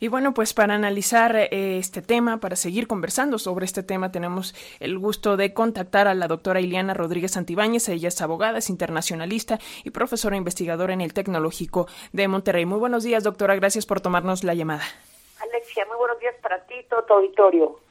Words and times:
Y 0.00 0.08
bueno, 0.08 0.34
pues 0.34 0.54
para 0.54 0.74
analizar 0.74 1.36
eh, 1.36 1.78
este 1.78 2.02
tema, 2.02 2.38
para 2.38 2.56
seguir 2.56 2.86
conversando 2.86 3.38
sobre 3.38 3.64
este 3.64 3.82
tema, 3.82 4.12
tenemos 4.12 4.54
el 4.80 4.98
gusto 4.98 5.36
de 5.36 5.54
contactar 5.54 6.08
a 6.08 6.14
la 6.14 6.28
doctora 6.28 6.60
Iliana 6.60 6.94
Rodríguez 6.94 7.32
Santibáñez. 7.32 7.88
Ella 7.88 8.08
es 8.08 8.20
abogada, 8.20 8.58
es 8.58 8.70
internacionalista 8.70 9.58
y 9.84 9.90
profesora 9.90 10.36
investigadora 10.36 10.92
en 10.92 11.00
el 11.00 11.14
Tecnológico 11.14 11.86
de 12.12 12.28
Monterrey. 12.28 12.66
Muy 12.66 12.78
buenos 12.78 13.04
días, 13.04 13.24
doctora. 13.24 13.54
Gracias 13.56 13.86
por 13.86 14.00
tomarnos 14.00 14.44
la 14.44 14.54
llamada. 14.54 14.84
Alexia, 15.40 15.84
muy 15.86 15.96
buenos 15.96 16.18
días 16.20 16.34
para 16.42 16.64
ti, 16.66 16.74
todo 16.88 17.04
auditorio. 17.16 17.85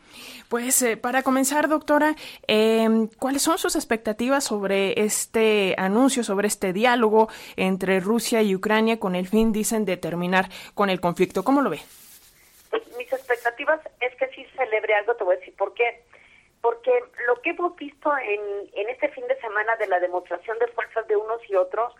Pues 0.50 0.82
eh, 0.82 0.98
para 0.98 1.24
comenzar, 1.24 1.68
doctora, 1.68 2.16
em, 2.48 3.08
¿cuáles 3.20 3.42
son 3.42 3.58
sus 3.58 3.76
expectativas 3.76 4.44
sobre 4.44 5.02
este 5.02 5.76
anuncio, 5.78 6.24
sobre 6.24 6.48
este 6.48 6.74
diálogo 6.74 7.30
entre 7.56 8.00
Rusia 8.00 8.42
y 8.42 8.56
Ucrania 8.56 9.00
con 9.00 9.16
el 9.16 9.28
fin, 9.28 9.52
dicen, 9.52 9.86
de 9.86 9.98
terminar 9.98 10.50
con 10.74 10.90
el 10.90 11.00
conflicto? 11.00 11.44
¿Cómo 11.44 11.62
lo 11.62 11.70
ve? 11.70 11.80
Mis 12.98 13.12
expectativas 13.12 13.80
es 14.02 14.16
que 14.16 14.28
sí 14.30 14.46
celebre 14.56 14.96
algo, 14.96 15.16
te 15.16 15.24
voy 15.24 15.36
a 15.36 15.40
decir 15.40 15.56
por 15.56 15.74
qué. 15.74 16.04
Porque 16.62 16.92
lo 17.28 17.42
que 17.42 17.52
hemos 17.52 17.76
visto 17.76 18.12
en, 18.18 18.42
en 18.74 18.90
este 18.90 19.10
fin 19.10 19.28
de 19.28 19.40
semana 19.40 19.76
de 19.76 19.88
la 19.88 20.00
demostración 20.00 20.58
de 20.60 20.68
fuerzas 20.68 21.08
de 21.08 21.16
unos 21.16 21.40
y 21.48 21.56
otros 21.56 21.94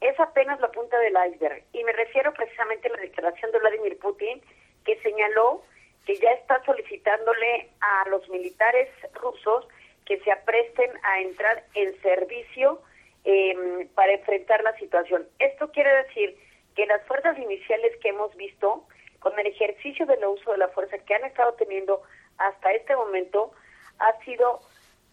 es 0.00 0.18
apenas 0.18 0.60
la 0.60 0.70
punta 0.70 0.98
del 0.98 1.14
iceberg. 1.32 1.62
Y 1.72 1.84
me 1.84 1.92
refiero 1.92 2.32
precisamente 2.32 2.88
a 2.88 2.92
la 2.92 3.02
declaración 3.02 3.52
de 3.52 3.58
Vladimir 3.58 3.98
Putin, 3.98 4.42
que 4.84 5.00
señaló 5.02 5.62
que 6.06 6.16
ya 6.16 6.30
está 6.32 6.62
solicitándole 6.64 7.68
a 7.80 8.08
los 8.08 8.28
militares 8.28 8.88
rusos 9.14 9.66
que 10.06 10.18
se 10.20 10.32
apresten 10.32 10.90
a 11.04 11.20
entrar 11.20 11.64
en 11.74 12.00
servicio 12.02 12.80
em, 13.24 13.88
para 13.94 14.12
enfrentar 14.12 14.62
la 14.62 14.76
situación. 14.76 15.26
Esto 15.38 15.70
quiere 15.70 15.94
decir 16.04 16.36
que 16.74 16.86
las 16.86 17.02
fuerzas 17.06 17.38
iniciales 17.38 17.92
que 18.02 18.08
hemos 18.08 18.34
visto, 18.36 18.84
con 19.18 19.38
el 19.38 19.46
ejercicio 19.46 20.06
del 20.06 20.24
uso 20.24 20.52
de 20.52 20.58
la 20.58 20.68
fuerza 20.68 20.98
que 20.98 21.14
han 21.14 21.24
estado 21.24 21.52
teniendo 21.54 22.02
hasta 22.38 22.72
este 22.72 22.96
momento, 22.96 23.52
ha 23.98 24.18
sido 24.24 24.60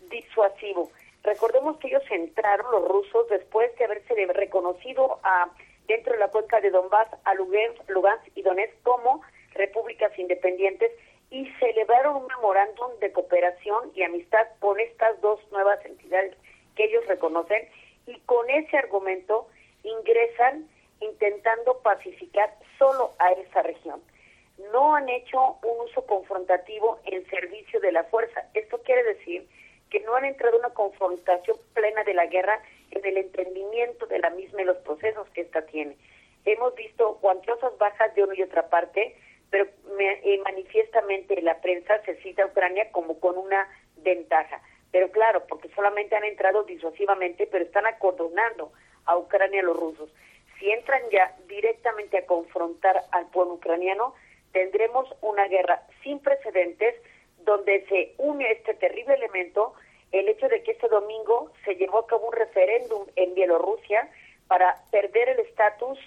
disuasivo. 0.10 0.90
Recordemos 1.24 1.78
que 1.78 1.88
ellos 1.88 2.04
entraron, 2.10 2.72
los 2.72 2.88
rusos, 2.88 3.28
después 3.30 3.76
de 3.78 3.86
haberse 3.86 4.14
reconocido 4.34 5.20
a, 5.24 5.50
dentro 5.88 6.14
de 6.14 6.20
la 6.20 6.30
cuenca 6.30 6.62
de 6.62 6.70
Donbass 6.70 7.10
a 7.26 7.34
Lugansk 7.34 8.32
y 8.36 8.42
Donetsk 8.42 8.82
como 8.84 9.22
repúblicas 9.54 10.18
independientes 10.18 10.92
y 11.30 11.50
celebraron 11.60 12.18
un 12.18 12.28
memorándum 12.28 12.98
de 13.00 13.12
cooperación 13.12 13.92
y 13.96 14.04
amistad 14.04 14.48
con 14.60 14.80
estas 14.80 15.20
dos 15.22 15.40
nuevas 15.52 15.84
entidades 15.86 16.36
que 16.76 16.86
ellos 16.86 17.06
reconocen 17.08 17.68
y 18.06 18.18
con 18.22 18.50
ese 18.50 18.78
argumento 18.78 19.48
ingresan 19.84 20.68
intentando 21.02 21.80
pacificar 21.80 22.56
solo 22.78 23.14
a 23.20 23.32
esa 23.34 23.62
región. 23.62 24.02
No 24.72 24.96
han 24.96 25.10
hecho 25.10 25.58
un 25.64 25.86
uso 25.86 26.06
confrontativo 26.06 27.00
en 27.06 27.28
servicio 27.30 27.80
de 27.80 27.92
la 27.92 28.04
fuerza. 28.06 28.48
Esto 28.54 28.82
quiere 28.84 29.04
decir 29.04 29.48
que 29.90 30.00
no 30.02 30.16
han 30.16 30.26
entrado 30.26 30.56
en 30.56 30.66
una 30.66 30.74
confrontación 30.74 31.58
plena 31.74 32.04
de 32.04 32.14
la 32.14 32.26
guerra 32.26 32.62
en 32.92 33.06
el 33.06 33.18
entendimiento 33.18 34.06
de 34.08 34.20
la 34.20 34.30
misma 34.32 34.62
y 34.62 34.66
los 34.66 34.78
procesos 34.78 35.30
que 35.30 35.42
ésta 35.42 35.66
tiene. 35.68 35.96
Hemos 36.46 36.74
visto 36.76 37.18
cuantiosas 37.22 37.78
bajas 37.78 38.14
de 38.16 38.24
una 38.24 38.36
y 38.36 38.42
otra 38.42 38.70
parte, 38.70 39.16
pero 39.50 39.66
eh, 40.00 40.40
manifiestamente 40.44 41.42
la 41.42 41.62
prensa 41.62 42.02
se 42.04 42.16
cita 42.22 42.44
a 42.44 42.48
Ucrania 42.48 42.92
como 42.92 43.20
con 43.20 43.38
una 43.38 43.68
ventaja. 43.98 44.62
Pero 44.92 45.12
claro, 45.12 45.46
porque 45.48 45.70
solamente 45.70 46.16
han 46.16 46.24
entrado 46.24 46.64
disuasivamente, 46.64 47.48
pero 47.48 47.64
están 47.66 47.86
acordonando 47.86 48.72
a 49.06 49.18
Ucrania 49.18 49.64
los 49.64 49.78
rusos. 49.78 50.10
Si 50.60 50.70
entran 50.72 51.02
ya 51.12 51.36
directamente 51.48 52.18
a 52.18 52.26
confrontar 52.26 53.04
al 53.12 53.28
pueblo 53.28 53.56
ucraniano, 53.56 54.16
tendremos 54.52 55.08
una 55.22 55.48
guerra 55.48 55.84
sin 56.04 56.20
precedentes 56.20 56.96
donde 57.40 57.86
se 57.88 58.14
une 58.18 58.52
este 58.52 58.74
terrible 58.74 59.14
elemento, 59.14 59.74
el 60.12 60.28
hecho 60.30 60.48
de 60.48 60.64
que 60.64 60.72
este 60.72 60.88
domingo 60.88 61.52
se 61.64 61.76
llevó 61.76 62.00
a 62.00 62.08
cabo 62.08 62.28
un 62.28 62.34
referéndum 62.34 63.06
en 63.16 63.34
Bielorrusia 63.36 64.10
para 64.48 64.76
perder 64.92 65.30
el 65.30 65.40
estatus 65.40 66.00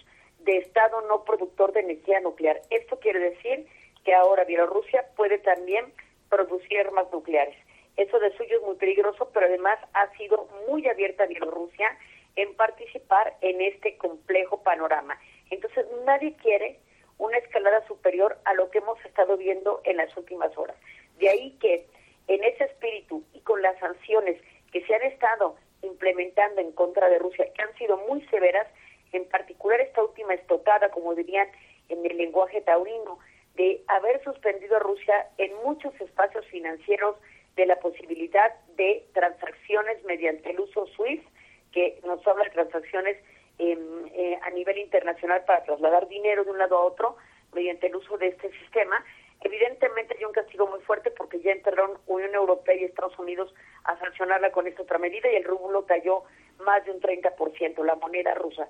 de 0.45 0.59
Estado 0.59 1.01
no 1.03 1.25
productor 1.25 1.73
de 1.73 1.81
energía 1.81 2.21
nuclear. 2.21 2.61
Esto 2.71 2.99
quiere 2.99 3.19
decir 3.19 3.67
que 4.05 4.15
ahora 4.15 4.45
Bielorrusia 4.45 5.07
puede 5.17 5.39
también 5.39 5.93
producir 6.29 6.81
armas 6.81 7.07
nucleares. 7.13 7.57
Eso 7.97 8.19
de 8.19 8.35
suyo 8.37 8.59
es 8.59 8.63
muy 8.63 8.77
peligroso, 8.77 9.31
pero 9.33 9.47
además 9.47 9.79
ha 9.93 10.11
sido 10.17 10.49
muy 10.69 10.87
abierta 10.89 11.27
Bielorrusia 11.27 11.99
en 12.37 12.55
participar 12.55 13.37
en 13.41 13.61
este 13.61 13.97
complejo 13.99 14.63
panorama. 14.63 15.21
Entonces 15.51 15.87
nadie 16.07 16.35
quiere 16.37 16.79
una 17.19 17.37
escalada 17.37 17.87
superior 17.87 18.39
a 18.45 18.55
lo 18.55 18.71
que 18.71 18.79
hemos 18.79 19.05
estado 19.05 19.37
viendo 19.37 19.83
en 19.85 19.99
las 19.99 20.17
últimas 20.17 20.57
horas. 20.57 20.77
De 21.19 21.29
ahí 21.29 21.57
que 21.61 21.87
en 22.29 22.43
ese 22.45 22.65
espíritu 22.65 23.23
y 23.35 23.41
con 23.41 23.61
las 23.61 23.79
sanciones 23.79 24.41
que 24.73 24.85
se 24.87 24.95
han 24.95 25.03
estado 25.03 25.57
implementando 25.83 26.61
en 26.61 26.73
contra 26.73 27.09
de 27.09 27.19
Rusia, 27.19 27.47
que 27.53 27.63
han 27.63 27.75
sido 27.77 27.97
muy 28.09 28.23
severas, 28.29 28.67
en 29.13 29.29
particular 29.29 29.81
esta 29.81 30.03
estocada, 30.35 30.91
como 30.91 31.15
dirían 31.15 31.49
en 31.89 32.05
el 32.05 32.17
lenguaje 32.17 32.61
taurino, 32.61 33.19
de 33.55 33.83
haber 33.89 34.23
suspendido 34.23 34.77
a 34.77 34.81
Rusia 34.81 35.29
en 35.39 35.55
muchos 35.65 35.99
espacios 36.01 36.47
financieros 36.47 37.17
de 37.57 37.67
la 37.67 37.77
posibilidad 37.81 38.55
de 38.77 39.05
transacciones 39.13 40.03
mediante 40.05 40.51
el 40.51 40.61
uso 40.61 40.87
SWIFT, 40.95 41.27
que 41.73 42.01
nos 42.05 42.27
habla 42.27 42.45
de 42.45 42.51
transacciones 42.51 43.17
em, 43.59 44.07
eh, 44.15 44.39
a 44.43 44.51
nivel 44.51 44.79
internacional 44.79 45.45
para 45.45 45.63
trasladar 45.65 46.09
dinero 46.09 46.45
de 46.45 46.51
un 46.51 46.59
lado 46.59 46.79
a 46.79 46.85
otro 46.85 47.17
mediante 47.53 47.89
el 47.89 47.97
uso 47.97 48.17
de 48.19 48.29
este 48.29 48.51
sistema. 48.61 49.05
Evidentemente 49.43 50.17
hay 50.19 50.25
un 50.25 50.33
castigo 50.33 50.67
muy 50.67 50.81
fuerte 50.81 51.11
porque 51.11 51.41
ya 51.41 51.53
entraron 51.53 51.99
Unión 52.07 52.35
Europea 52.35 52.75
y 52.75 52.85
Estados 52.85 53.19
Unidos 53.19 53.55
a 53.85 53.99
sancionarla 53.99 54.53
con 54.53 54.67
esta 54.67 54.83
otra 54.83 54.99
medida 54.99 55.31
y 55.31 55.37
el 55.37 55.45
rublo 55.45 55.87
cayó 55.87 56.25
más 56.61 56.85
de 56.85 56.93
un 56.93 57.01
30%, 57.01 57.85
la 57.85 57.95
moneda 57.95 58.35
rusa. 58.35 58.69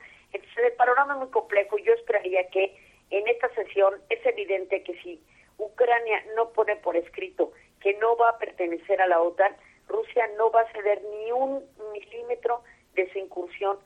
El 0.64 0.72
panorama 0.74 1.14
es 1.14 1.20
muy 1.20 1.28
complejo. 1.30 1.78
Yo 1.78 1.92
esperaría 1.94 2.48
que 2.48 2.76
en 3.10 3.26
esta 3.28 3.48
sesión 3.54 3.94
es 4.08 4.24
evidente 4.24 4.82
que 4.82 4.94
si 5.02 5.22
Ucrania 5.58 6.24
no 6.36 6.50
pone 6.50 6.76
por 6.76 6.96
escrito 6.96 7.52
que 7.80 7.94
no 7.94 8.16
va 8.16 8.30
a 8.30 8.38
pertenecer 8.38 9.00
a 9.00 9.06
la 9.06 9.20
OTAN, 9.20 9.56
Rusia 9.88 10.28
no 10.36 10.50
va 10.50 10.62
a 10.62 10.72
ceder 10.72 11.02
ni 11.02 11.32
un 11.32 11.64
milímetro 11.92 12.62
de 12.94 13.10
su 13.10 13.18
incursión 13.18 13.78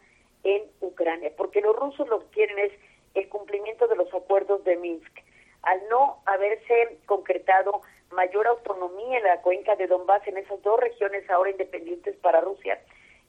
en 0.43 0.63
Ucrania, 0.81 1.33
porque 1.37 1.61
los 1.61 1.75
rusos 1.77 2.09
lo 2.09 2.21
que 2.21 2.35
quieren 2.35 2.59
es 2.59 2.73
el 3.15 3.29
cumplimiento 3.29 3.87
de 3.87 3.97
los 3.97 4.13
acuerdos 4.13 4.63
de 4.65 4.77
Minsk. 4.77 5.21
Al 5.63 5.81
no 5.89 6.23
haberse 6.27 6.99
concretado 7.07 7.81
mayor 8.11 8.47
autonomía 8.47 9.19
en 9.19 9.25
la 9.25 9.41
cuenca 9.41 9.77
de 9.77 9.87
Donbass, 9.87 10.27
en 10.27 10.37
esas 10.37 10.61
dos 10.63 10.79
regiones 10.79 11.29
ahora 11.31 11.51
independientes 11.51 12.17
para 12.17 12.41
Rusia, 12.41 12.79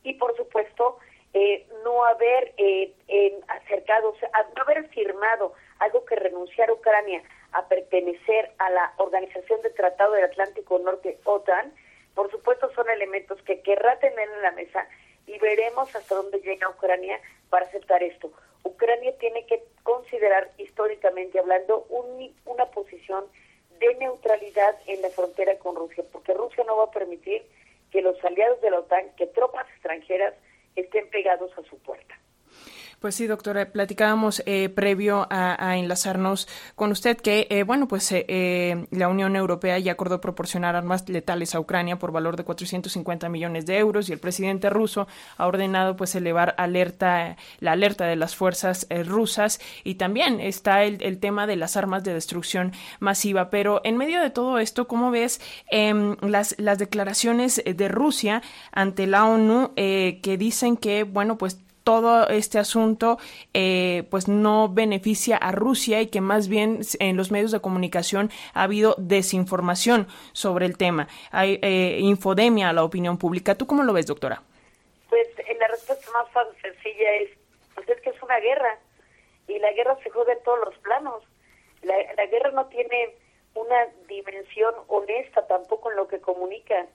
y 0.04 0.16
por 0.16 0.36
supuesto 0.36 0.98
eh, 1.38 1.68
no 1.84 2.06
haber 2.06 2.54
eh, 2.56 2.94
acercado, 3.50 4.16
no 4.56 4.62
haber 4.62 4.88
firmado 4.88 5.52
algo 5.80 6.06
que 6.06 6.16
renunciar 6.16 6.72
Ucrania 6.72 7.22
a 7.52 7.68
pertenecer 7.68 8.54
a 8.58 8.70
la 8.70 8.94
Organización 8.96 9.62
del 9.62 9.74
Tratado 9.74 10.14
del 10.14 10.24
Atlántico 10.24 10.80
Norte, 10.80 11.20
OTAN, 11.26 11.74
por 12.14 12.32
supuesto 12.32 12.72
son 12.74 12.90
elementos 12.90 13.42
que 13.42 13.60
querrá 13.60 14.00
tener 14.00 14.30
en 14.30 14.42
la 14.44 14.52
mesa 14.52 14.88
y 15.28 15.38
veremos 15.40 15.94
hasta 15.94 16.16
dónde 16.16 16.40
llega 16.40 16.70
Ucrania 16.70 17.20
para 17.50 17.66
aceptar 17.66 18.02
esto. 18.02 18.32
Ucrania 18.64 19.14
tiene 19.18 19.46
que 19.46 19.62
considerar 19.84 20.52
históricamente 20.58 21.38
hablando 21.38 21.86
una 22.46 22.66
posición 22.68 23.26
de 23.80 23.94
neutralidad 23.96 24.74
en 24.88 25.02
la 25.02 25.10
frontera 25.10 25.60
con 25.60 25.76
Rusia, 25.76 26.06
porque 26.14 26.34
Rusia 26.34 26.64
no 26.66 26.78
va 26.78 26.86
a 26.86 26.92
permitir 26.92 27.46
que 27.92 28.02
los 28.02 28.24
aliados 28.24 28.62
de 28.62 28.72
la 28.72 28.80
OTAN, 28.80 29.14
que 29.18 29.28
tropas 29.28 29.68
extranjeras 29.72 30.34
estén 30.76 31.10
pegados 31.10 31.52
a 31.58 31.64
su 31.64 31.78
puerta. 31.80 32.20
Pues 33.06 33.14
sí, 33.14 33.28
doctora, 33.28 33.72
platicábamos 33.72 34.42
eh, 34.48 34.68
previo 34.68 35.28
a, 35.30 35.78
enlazarnos 35.78 36.48
con 36.74 36.92
usted 36.92 37.18
que, 37.18 37.46
eh, 37.52 37.62
bueno, 37.62 37.88
pues 37.88 38.12
eh, 38.12 38.88
la 38.90 39.10
Unión 39.10 39.36
Europea 39.36 39.78
ya 39.78 39.92
acordó 39.92 40.20
proporcionar 40.20 40.76
armas 40.76 41.08
letales 41.08 41.54
a 41.54 41.60
Ucrania 41.60 42.00
por 42.00 42.12
valor 42.12 42.36
de 42.36 42.46
450 42.46 43.30
millones 43.30 43.68
de 43.68 43.78
euros 43.78 44.10
y 44.10 44.14
el 44.14 44.18
presidente 44.18 44.72
ruso 44.72 45.08
ha 45.38 45.46
ordenado 45.46 45.96
pues 45.96 46.16
elevar 46.16 46.56
alerta, 46.58 47.38
la 47.60 47.74
alerta 47.74 48.08
de 48.08 48.16
las 48.16 48.36
fuerzas 48.36 48.88
rusas 49.06 49.60
y 49.84 49.96
también 49.96 50.40
está 50.40 50.84
el, 50.84 50.98
el, 51.04 51.20
tema 51.20 51.46
de 51.46 51.58
las 51.58 51.78
armas 51.78 52.04
de 52.04 52.12
destrucción 52.12 52.72
masiva. 53.00 53.52
Pero 53.52 53.82
en 53.84 53.98
medio 53.98 54.20
de 54.20 54.32
todo 54.32 54.58
esto, 54.58 54.88
¿cómo 54.88 55.12
ves 55.12 55.42
em, 55.70 56.16
las, 56.22 56.56
las 56.58 56.80
declaraciones 56.80 57.62
de 57.64 57.88
Rusia 57.88 58.42
ante 58.72 59.06
la 59.06 59.28
ONU 59.28 59.76
que 59.76 60.38
dicen 60.40 60.76
que, 60.76 61.04
bueno, 61.04 61.38
pues 61.38 61.60
todo 61.86 62.28
este 62.30 62.58
asunto 62.58 63.20
eh, 63.54 64.04
pues 64.10 64.28
no 64.28 64.68
beneficia 64.68 65.38
a 65.38 65.52
Rusia 65.52 66.02
y 66.02 66.08
que 66.08 66.20
más 66.20 66.48
bien 66.48 66.80
en 67.00 67.16
los 67.16 67.30
medios 67.32 67.52
de 67.52 67.62
comunicación 67.62 68.32
ha 68.56 68.64
habido 68.64 68.96
desinformación 68.98 70.08
sobre 70.34 70.66
el 70.66 70.78
tema. 70.78 71.08
Hay 71.32 71.60
eh, 71.62 72.00
infodemia 72.02 72.70
a 72.70 72.74
la 72.74 72.84
opinión 72.84 73.20
pública. 73.20 73.54
¿Tú 73.54 73.68
cómo 73.68 73.84
lo 73.84 73.94
ves, 73.94 74.08
doctora? 74.08 74.42
Pues 75.10 75.28
la 75.60 75.68
respuesta 75.68 76.12
más 76.12 76.28
sencilla 76.60 77.14
es, 77.22 77.30
pues 77.76 77.88
es 77.88 78.02
que 78.02 78.10
es 78.10 78.24
una 78.24 78.40
guerra 78.40 78.80
y 79.48 79.60
la 79.60 79.72
guerra 79.74 79.96
se 80.04 80.10
juega 80.10 80.34
en 80.34 80.44
todos 80.44 80.60
los 80.66 80.78
planos. 80.80 81.24
La, 81.84 81.96
la 82.18 82.26
guerra 82.26 82.50
no 82.50 82.66
tiene 82.66 83.14
una 83.54 83.86
dimensión 84.10 84.74
honesta 84.88 85.46
tampoco 85.46 85.92
en 85.92 85.98
lo 85.98 86.08
que 86.08 86.20
comunica. 86.20 86.88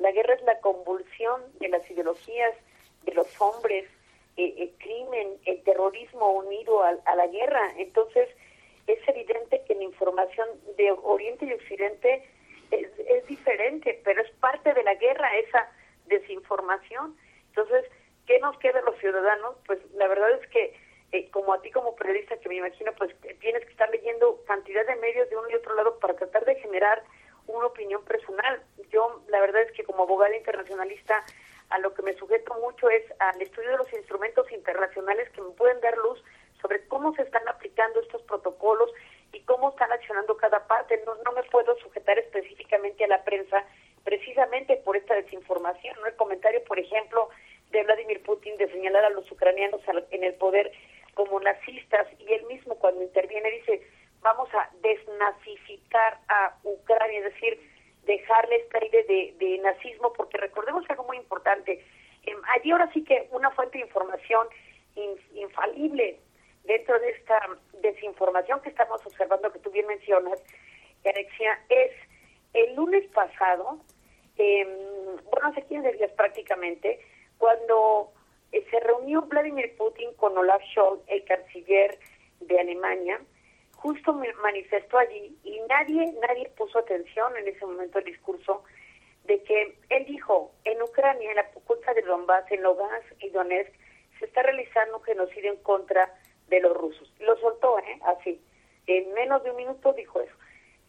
La 0.00 0.10
guerra 0.10 0.34
es 0.34 0.42
la 0.42 0.58
convulsión 0.58 1.42
de 1.60 1.68
las 1.68 1.88
ideologías 1.88 2.54
de 3.04 3.14
los 3.14 3.28
hombres, 3.40 3.88
eh, 4.36 4.54
el 4.58 4.70
crimen, 4.78 5.38
el 5.44 5.62
terrorismo 5.62 6.32
unido 6.32 6.82
a, 6.82 7.14
la 7.14 7.26
guerra. 7.26 7.72
Entonces, 7.76 8.28
es 8.86 8.98
evidente 9.08 9.62
que 9.66 9.74
la 9.74 9.84
información 9.84 10.48
de 10.76 10.92
Oriente 11.02 11.46
y 11.46 11.52
Occidente 11.52 12.24
es, 12.70 12.88
es 12.98 13.26
diferente, 13.26 14.00
pero 14.04 14.22
es 14.22 14.30
parte 14.40 14.72
de 14.74 14.82
la 14.82 14.94
guerra 14.94 15.36
esa 15.38 15.70
desinformación. 16.06 17.16
Entonces, 17.48 17.84
¿qué 18.26 18.38
nos 18.40 18.58
queda 18.58 18.80
a 18.80 18.82
los 18.82 18.98
ciudadanos? 18.98 19.56
Pues 19.66 19.78
la 19.94 20.08
verdad 20.08 20.30
es 20.32 20.48
que 20.48 20.74
eh, 21.12 21.28
como 21.30 21.52
a 21.52 21.60
ti 21.60 21.70
como 21.70 21.94
periodista 21.94 22.38
que 22.38 22.48
me 22.48 22.56
imagino 22.56 22.90
pues 22.96 23.14
tienes 23.40 23.62
que 23.66 23.70
estar 23.70 23.90
leyendo 23.90 24.42
cantidad 24.46 24.86
de 24.86 24.96
medios 24.96 25.28
de 25.28 25.36
uno 25.36 25.50
y 25.50 25.54
otro 25.54 25.74
lado 25.74 25.98
para 25.98 26.14
tratar 26.14 26.46
de 26.46 26.54
generar 26.54 27.02
una 27.46 27.66
opinión 27.66 28.02
personal. 28.04 28.62
Yo 28.90 29.22
la 29.28 29.40
verdad 29.40 29.60
es 29.60 29.72
que 29.72 29.84
como 29.84 30.04
abogada 30.04 30.34
internacionalista 30.34 31.22
a 31.72 31.78
lo 31.78 31.94
que 31.94 32.02
me 32.02 32.14
sujeto 32.14 32.54
mucho 32.60 32.88
es 32.90 33.02
al 33.18 33.40
estudio 33.40 33.70
de 33.70 33.78
los 33.78 33.92
instrumentos 33.92 34.50
internacionales 34.52 35.28
que 35.30 35.40
me 35.40 35.50
pueden 35.50 35.80
dar 35.80 35.96
luz 35.96 36.22
sobre 36.60 36.86
cómo 36.86 37.14
se 37.14 37.22
están 37.22 37.46
aplicando 37.48 38.00
estos 38.00 38.22
protocolos 38.22 38.90
y 39.32 39.40
cómo 39.40 39.70
están 39.70 39.90
accionando 39.90 40.36
cada 40.36 40.66
parte. 40.66 41.02
No, 41.06 41.14
no 41.24 41.32
me 41.32 41.42
puedo 41.44 41.76
sujetar 41.78 42.18
específicamente 42.18 43.04
a 43.04 43.08
la 43.08 43.24
prensa 43.24 43.64
precisamente 44.04 44.76
por 44.76 44.96
esta 44.96 45.14
desinformación. 45.14 45.96
¿no? 46.00 46.06
El 46.06 46.16
comentario, 46.16 46.62
por 46.64 46.78
ejemplo, 46.78 47.30
de 47.70 47.82
Vladimir 47.84 48.22
Putin 48.22 48.56
de 48.58 48.70
señalar 48.70 49.04
a 49.04 49.10
los 49.10 49.30
ucranianos 49.32 49.80
en 50.10 50.24
el 50.24 50.34
poder 50.34 50.70
como 51.14 51.40
nazistas 51.40 52.06
y 52.18 52.32
él 52.32 52.44
mismo 52.46 52.76
cuando 52.76 53.02
interviene 53.02 53.50
dice 53.50 53.82
vamos 54.22 54.48
a 54.54 54.70
desnazificar 54.80 56.18
a 56.28 56.56
Ucrania, 56.62 57.18
es 57.18 57.34
decir, 57.34 57.58
dejarle 58.04 58.56
esta 58.56 58.84
idea 58.84 59.02
de, 59.04 59.60
nazismo, 59.62 60.12
porque 60.12 60.38
recordemos 60.38 60.81
importante, 61.52 61.84
eh, 62.24 62.34
allí 62.54 62.70
ahora 62.70 62.90
sí 62.92 63.04
que 63.04 63.28
una 63.32 63.50
fuente 63.50 63.78
de 63.78 63.84
información 63.84 64.46
infalible 65.34 66.18
dentro 66.64 66.98
de 67.00 67.10
esta 67.10 67.40
desinformación 67.80 68.60
que 68.60 68.68
estamos 68.68 69.04
observando, 69.06 69.50
que 69.52 69.58
tú 69.58 69.70
bien 69.70 69.86
mencionas, 69.86 70.42
Alexia, 71.04 71.58
es 71.68 71.90
el 72.52 72.74
lunes 72.76 73.06
pasado, 73.12 73.80
eh, 74.36 74.64
bueno, 75.30 75.48
hace 75.48 75.62
15 75.62 75.92
días 75.92 76.12
prácticamente, 76.12 77.00
cuando 77.38 78.12
eh, 78.52 78.64
se 78.70 78.78
reunió 78.80 79.22
Vladimir 79.22 79.74
Putin 79.76 80.12
con 80.14 80.36
Olaf 80.36 80.62
Scholz, 80.72 81.02
el 81.08 81.24
canciller 81.24 81.98
de 82.40 82.60
Alemania, 82.60 83.20
justo 83.76 84.12
manifestó 84.42 84.98
allí 84.98 85.36
y 85.42 85.58
nadie, 85.68 86.14
nadie 86.20 86.48
puso 86.56 86.78
atención 86.78 87.36
en 87.36 87.48
ese 87.48 87.64
momento 87.66 87.98
el 87.98 88.04
discurso 88.04 88.62
de 89.24 89.42
que 89.44 89.78
él 89.90 90.04
dijo, 90.06 90.52
en 90.64 90.82
Ucrania, 90.82 91.30
en 91.30 91.36
la 91.36 91.48
culpa 91.50 91.94
de 91.94 92.02
Donbass, 92.02 92.50
en 92.50 92.62
Lugansk 92.62 93.12
y 93.20 93.30
Donetsk, 93.30 93.72
se 94.18 94.26
está 94.26 94.42
realizando 94.42 94.98
un 94.98 95.04
genocidio 95.04 95.52
en 95.52 95.62
contra 95.62 96.12
de 96.48 96.60
los 96.60 96.76
rusos. 96.76 97.12
Lo 97.20 97.36
soltó, 97.38 97.78
¿eh? 97.78 98.00
Así. 98.04 98.40
En 98.86 99.12
menos 99.14 99.42
de 99.44 99.50
un 99.50 99.56
minuto 99.56 99.92
dijo 99.92 100.20
eso. 100.20 100.34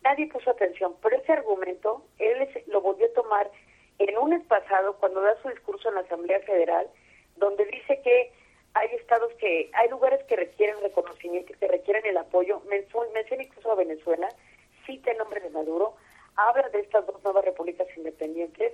Nadie 0.04 0.28
puso 0.28 0.50
atención, 0.50 0.96
pero 1.02 1.18
ese 1.18 1.32
argumento 1.32 2.04
él 2.20 2.50
lo 2.68 2.82
volvió 2.82 3.06
a 3.06 3.14
tomar 3.14 3.52
el 4.00 4.14
lunes 4.16 4.44
pasado 4.48 4.98
cuando 4.98 5.22
da 5.22 5.40
su 5.42 5.50
discurso 5.50 5.90
en 5.90 5.96
la 5.96 6.02
Asamblea 6.02 6.40
Federal 6.42 6.90
donde 7.38 7.66
dice 7.66 8.02
que 8.02 8.32
hay 8.74 8.90
estados 8.96 9.32
que, 9.36 9.70
hay 9.74 9.90
lugares 9.90 10.24
que 10.26 10.36
requieren 10.36 10.82
reconocimiento, 10.82 11.54
que 11.60 11.68
requieren 11.68 12.06
el 12.06 12.18
apoyo, 12.18 12.62
menciona 12.70 13.44
incluso 13.44 13.72
a 13.72 13.76
Venezuela, 13.76 14.30
cita 14.86 15.12
el 15.12 15.18
nombre 15.18 15.42
de 15.42 15.50
Maduro, 15.50 15.96
habla 16.36 16.68
de 16.70 16.80
estas 16.80 17.06
dos 17.06 17.24
nuevas 17.24 17.46
repúblicas 17.46 17.88
independientes 17.96 18.74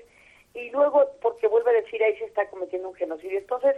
y 0.53 0.69
luego, 0.69 1.11
porque 1.21 1.47
vuelve 1.47 1.71
a 1.71 1.81
decir 1.81 2.01
ahí 2.01 2.17
se 2.17 2.25
está 2.25 2.49
cometiendo 2.49 2.89
un 2.89 2.95
genocidio. 2.95 3.37
Entonces, 3.37 3.75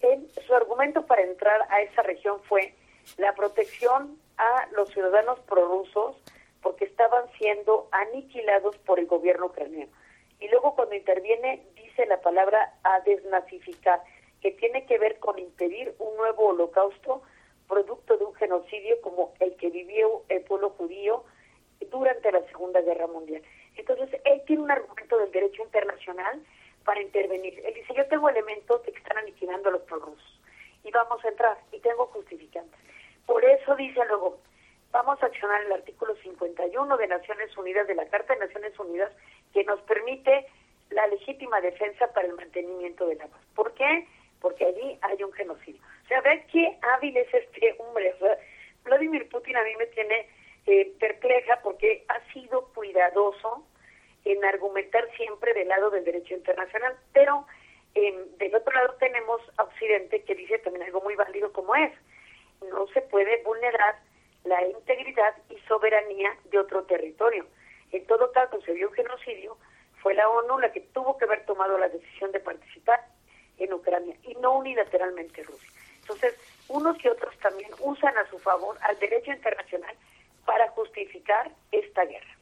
él, 0.00 0.28
su 0.46 0.54
argumento 0.54 1.04
para 1.06 1.22
entrar 1.22 1.66
a 1.68 1.82
esa 1.82 2.02
región 2.02 2.40
fue 2.44 2.72
la 3.18 3.34
protección 3.54 4.18
a 4.36 4.66
los 4.72 4.88
ciudadanos 4.90 5.38
prorrusos 5.40 6.16
porque 6.60 6.86
estaban 6.86 7.24
siendo 7.38 7.88
aniquilados 7.92 8.76
por 8.78 8.98
el 8.98 9.06
gobierno 9.06 9.46
ucraniano. 9.46 9.92
Y 10.40 10.48
luego 10.48 10.74
cuando 10.74 10.96
interviene 10.96 11.64
dice 11.76 12.04
la 12.06 12.20
palabra 12.20 12.74
a 12.82 12.98
desnazificar 13.00 14.02
que 14.40 14.50
tiene 14.50 14.86
que 14.86 14.98
ver 14.98 15.20
con 15.20 15.38
impedir 15.38 15.94
un 16.00 16.16
nuevo 16.16 16.48
holocausto 16.48 17.22
producto 17.68 18.16
de 18.16 18.24
un 18.24 18.34
genocidio 18.34 19.00
como 19.02 19.32
el 19.38 19.54
que 19.56 19.70
vivió 19.70 20.24
el 20.28 20.42
pueblo 20.42 20.70
judío 20.70 21.24
durante 21.92 22.32
la 22.32 22.42
Segunda 22.48 22.80
Guerra 22.80 23.06
Mundial. 23.06 23.42
Entonces, 23.76 24.20
él 24.24 24.42
tiene 24.46 24.62
un 24.62 24.70
argumento 24.70 25.16
del 25.18 25.30
derecho 25.30 25.62
internacional 25.62 26.42
para 26.84 27.00
intervenir. 27.00 27.62
Él 27.64 27.74
dice, 27.74 27.94
yo 27.94 28.06
tengo 28.08 28.28
elementos 28.28 28.80
que 28.82 28.90
están 28.90 29.18
aniquilando 29.18 29.68
a 29.68 29.72
los 29.72 29.82
prorrusos 29.82 30.40
y 30.82 30.90
vamos 30.90 31.24
a 31.24 31.28
entrar 31.28 31.56
y 31.72 31.78
tengo 31.78 32.06
justificantes. 32.06 32.80
Por 33.26 33.44
eso 33.44 33.74
dice 33.76 34.00
luego, 34.06 34.38
vamos 34.92 35.22
a 35.22 35.26
accionar 35.26 35.62
el 35.62 35.72
artículo 35.72 36.14
51 36.16 36.96
de 36.96 37.06
Naciones 37.06 37.56
Unidas, 37.56 37.86
de 37.86 37.94
la 37.94 38.06
Carta 38.06 38.34
de 38.34 38.40
Naciones 38.40 38.78
Unidas, 38.78 39.12
que 39.52 39.64
nos 39.64 39.80
permite 39.82 40.46
la 40.90 41.06
legítima 41.08 41.60
defensa 41.60 42.12
para 42.12 42.28
el 42.28 42.34
mantenimiento 42.34 43.06
de 43.06 43.16
la 43.16 43.26
paz. 43.26 43.40
¿Por 43.54 43.72
qué? 43.74 44.06
porque 44.44 44.66
allí 44.66 44.98
hay 45.00 45.22
un 45.22 45.32
genocidio. 45.32 45.80
O 46.04 46.06
sea, 46.06 46.20
ve 46.20 46.44
qué 46.52 46.76
hábil 46.82 47.16
es 47.16 47.32
este 47.32 47.74
hombre. 47.78 48.14
Vladimir 48.84 49.26
Putin 49.30 49.56
a 49.56 49.64
mí 49.64 49.74
me 49.78 49.86
tiene 49.86 50.28
eh, 50.66 50.92
perpleja 51.00 51.60
porque 51.62 52.04
ha 52.08 52.20
sido 52.30 52.66
cuidadoso 52.74 53.66
en 54.26 54.44
argumentar 54.44 55.08
siempre 55.16 55.54
del 55.54 55.68
lado 55.68 55.88
del 55.88 56.04
derecho 56.04 56.34
internacional, 56.34 56.94
pero 57.14 57.46
eh, 57.94 58.26
del 58.36 58.54
otro 58.54 58.74
lado 58.74 58.94
tenemos 59.00 59.40
a 59.56 59.62
Occidente 59.62 60.22
que 60.24 60.34
dice 60.34 60.58
también 60.58 60.84
algo 60.84 61.00
muy 61.00 61.14
válido 61.14 61.50
como 61.50 61.74
es, 61.74 61.92
no 62.62 62.86
se 62.88 63.02
puede 63.02 63.42
vulnerar 63.42 63.96
la 64.44 64.66
integridad 64.66 65.34
y 65.50 65.56
soberanía 65.68 66.36
de 66.50 66.58
otro 66.58 66.84
territorio. 66.84 67.46
En 67.92 68.06
todo 68.06 68.32
caso, 68.32 68.60
se 68.62 68.72
vio 68.72 68.88
un 68.88 68.94
genocidio, 68.94 69.56
fue 70.02 70.14
la 70.14 70.28
ONU 70.28 70.58
la 70.58 70.72
que 70.72 70.80
tuvo 70.80 71.16
que 71.16 71.24
haber 71.24 71.46
tomado 71.46 71.78
la 71.78 71.88
decisión 71.88 72.30
de 72.32 72.40
participar 72.40 73.06
en 73.58 73.72
Ucrania 73.72 74.16
y 74.22 74.34
no 74.36 74.58
unilateralmente 74.58 75.42
Rusia. 75.42 75.70
Entonces, 76.00 76.34
unos 76.68 77.02
y 77.02 77.08
otros 77.08 77.36
también 77.38 77.70
usan 77.80 78.16
a 78.18 78.28
su 78.28 78.38
favor 78.38 78.76
al 78.82 78.98
derecho 78.98 79.32
internacional 79.32 79.96
para 80.44 80.68
justificar 80.70 81.50
esta 81.72 82.04
guerra. 82.04 82.36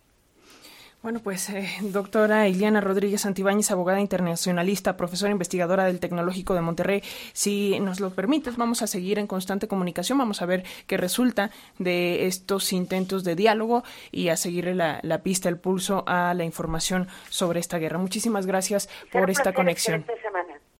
Bueno, 1.02 1.18
pues 1.18 1.50
eh, 1.50 1.68
doctora 1.80 2.46
Iliana 2.46 2.80
Rodríguez 2.80 3.26
Antibáñez, 3.26 3.72
abogada 3.72 4.00
internacionalista, 4.00 4.96
profesora 4.96 5.32
investigadora 5.32 5.84
del 5.84 5.98
Tecnológico 5.98 6.54
de 6.54 6.60
Monterrey, 6.60 7.02
si 7.32 7.80
nos 7.80 7.98
lo 7.98 8.10
permites, 8.10 8.56
vamos 8.56 8.82
a 8.82 8.86
seguir 8.86 9.18
en 9.18 9.26
constante 9.26 9.66
comunicación, 9.66 10.16
vamos 10.16 10.42
a 10.42 10.46
ver 10.46 10.62
qué 10.86 10.96
resulta 10.96 11.50
de 11.80 12.26
estos 12.26 12.72
intentos 12.72 13.24
de 13.24 13.34
diálogo 13.34 13.82
y 14.12 14.28
a 14.28 14.36
seguirle 14.36 14.76
la, 14.76 15.00
la 15.02 15.24
pista, 15.24 15.48
el 15.48 15.58
pulso 15.58 16.04
a 16.06 16.34
la 16.34 16.44
información 16.44 17.08
sobre 17.28 17.58
esta 17.58 17.78
guerra. 17.78 17.98
Muchísimas 17.98 18.46
gracias 18.46 18.88
por 19.10 19.28
esta 19.28 19.52
conexión. 19.52 20.06
Semana. 20.22 20.51